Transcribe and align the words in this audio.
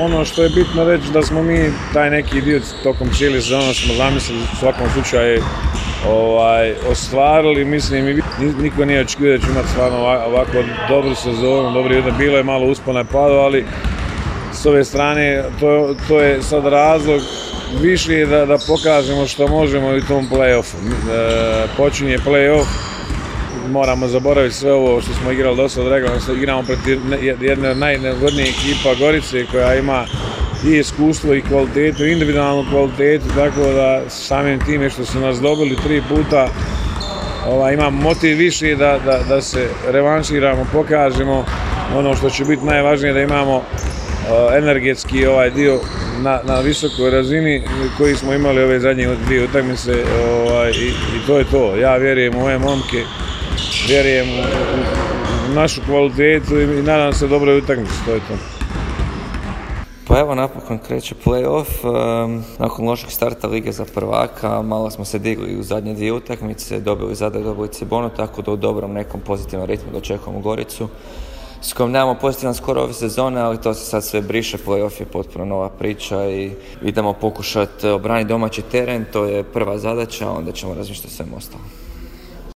ono 0.00 0.24
što 0.24 0.42
je 0.42 0.48
bitno 0.48 0.84
reći 0.84 1.12
da 1.12 1.22
smo 1.22 1.42
mi 1.42 1.70
taj 1.92 2.10
neki 2.10 2.40
dio 2.40 2.60
tokom 2.82 3.08
cijeli 3.10 3.42
sezona 3.42 3.74
smo 3.74 3.94
zamislili 3.94 4.42
u 4.42 4.56
svakom 4.56 4.86
slučaju 4.92 5.42
ovaj, 6.08 6.74
ostvarili, 6.90 7.64
mislim 7.64 8.08
i 8.08 8.22
niko 8.62 8.84
nije 8.84 9.00
očekivao 9.00 9.38
da 9.38 9.44
će 9.44 9.50
imati 9.50 9.68
stvarno 9.68 9.98
ovako 9.98 10.52
dobru 10.88 11.14
sezonu, 11.14 11.72
dobri 11.72 11.94
jedan, 11.94 12.18
bilo 12.18 12.36
je 12.36 12.44
malo 12.44 12.66
uspona 12.66 13.00
i 13.00 13.04
pado, 13.12 13.34
ali 13.34 13.64
s 14.52 14.66
ove 14.66 14.84
strane 14.84 15.44
to, 15.60 15.94
to 16.08 16.20
je 16.20 16.42
sad 16.42 16.66
razlog 16.66 17.20
više 17.80 18.26
da, 18.26 18.46
da 18.46 18.58
pokažemo 18.66 19.26
što 19.26 19.48
možemo 19.48 19.88
u 19.88 20.00
tom 20.00 20.28
play-offu. 20.30 20.74
E, 21.12 21.66
počinje 21.76 22.18
play-off, 22.18 22.66
moramo 23.70 24.08
zaboraviti 24.08 24.54
sve 24.54 24.72
ovo 24.72 25.00
što 25.00 25.14
smo 25.14 25.30
igrali 25.32 25.56
do 25.56 25.68
sad 25.68 25.88
rekla, 25.88 26.34
igramo 26.36 26.62
protiv 26.62 27.00
jedne 27.40 27.70
od 27.70 27.78
najnegodnijih 27.78 28.54
ekipa 28.58 28.94
Gorice 28.94 29.46
koja 29.52 29.74
ima 29.74 30.04
i 30.66 30.78
iskustvo 30.78 31.34
i 31.34 31.42
kvalitetu, 31.42 32.06
individualnu 32.06 32.64
kvalitetu, 32.70 33.24
tako 33.34 33.72
da 33.72 34.02
samim 34.08 34.60
time 34.64 34.90
što 34.90 35.04
su 35.04 35.20
nas 35.20 35.40
dobili 35.40 35.76
tri 35.84 36.02
puta 36.08 36.48
ovaj, 37.48 37.74
imam 37.74 37.94
motiv 37.94 38.38
više 38.38 38.76
da, 38.76 38.98
da, 39.04 39.20
da 39.28 39.40
se 39.40 39.68
revanširamo, 39.90 40.66
pokažemo 40.72 41.44
ono 41.96 42.16
što 42.16 42.30
će 42.30 42.44
biti 42.44 42.64
najvažnije 42.64 43.12
da 43.12 43.20
imamo 43.20 43.56
uh, 43.56 43.62
energetski 44.56 45.26
ovaj 45.26 45.50
dio 45.50 45.80
na, 46.22 46.40
na 46.44 46.60
visokoj 46.60 47.10
razini 47.10 47.62
koji 47.98 48.14
smo 48.14 48.32
imali 48.32 48.62
ove 48.62 48.80
zadnje 48.80 49.08
dvije 49.26 49.44
utakmice 49.44 49.92
ovaj, 50.46 50.70
i, 50.70 50.88
i 50.88 51.26
to 51.26 51.38
je 51.38 51.44
to. 51.44 51.76
Ja 51.76 51.96
vjerujem 51.96 52.36
u 52.36 52.42
ove 52.42 52.58
momke, 52.58 53.04
vjerujem 53.88 54.28
u, 54.28 54.42
našu 55.54 55.80
kvalitetu 55.86 56.60
i 56.60 56.66
nadam 56.66 57.12
se 57.12 57.28
dobroj 57.28 57.58
utakmici, 57.58 58.04
to 58.04 58.10
je 58.10 58.20
to. 58.20 58.34
Pa 60.06 60.18
evo 60.18 60.34
napokon 60.34 60.78
kreće 60.78 61.14
playoff, 61.24 61.66
nakon 62.58 62.86
lošeg 62.86 63.10
starta 63.10 63.46
Lige 63.46 63.72
za 63.72 63.84
prvaka, 63.94 64.62
malo 64.62 64.90
smo 64.90 65.04
se 65.04 65.18
digli 65.18 65.56
u 65.60 65.62
zadnje 65.62 65.94
dvije 65.94 66.12
utakmice, 66.12 66.80
dobili 66.80 67.14
Zadar, 67.14 67.42
dobili 67.42 67.68
Cibonu, 67.68 68.10
tako 68.16 68.42
da 68.42 68.50
u 68.50 68.56
dobrom 68.56 68.92
nekom 68.92 69.20
pozitivnom 69.20 69.68
ritmu 69.68 69.92
dočekujemo 69.92 70.40
Goricu 70.40 70.88
s 71.62 71.72
kojom 71.72 71.92
nemamo 71.92 72.14
pozitivan 72.14 72.54
skoro 72.54 72.82
ove 72.82 72.92
sezone, 72.92 73.40
ali 73.40 73.60
to 73.60 73.74
se 73.74 73.84
sad 73.84 74.04
sve 74.04 74.20
briše, 74.20 74.58
playoff 74.66 75.00
je 75.00 75.06
potpuno 75.06 75.44
nova 75.44 75.68
priča 75.68 76.30
i 76.30 76.50
idemo 76.82 77.12
pokušati 77.12 77.88
obraniti 77.88 78.28
domaći 78.28 78.62
teren, 78.62 79.04
to 79.12 79.24
je 79.24 79.42
prva 79.42 79.78
zadaća, 79.78 80.30
onda 80.30 80.52
ćemo 80.52 80.74
razmišljati 80.74 81.22
o 81.22 81.36
ostalo. 81.36 81.62